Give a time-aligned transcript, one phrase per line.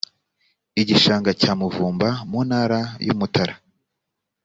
[0.81, 3.55] igishanga cya muvumba mu ntara y’umutara,